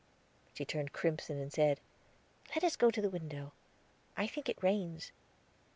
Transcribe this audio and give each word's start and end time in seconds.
She 0.55 0.65
turned 0.65 0.93
crimson, 0.93 1.39
and 1.39 1.53
said: 1.53 1.79
"Let 2.55 2.63
us 2.63 2.75
go 2.75 2.89
to 2.89 3.01
the 3.03 3.09
window; 3.11 3.51
I 4.17 4.25
think 4.25 4.49
it 4.49 4.63
rains." 4.63 5.11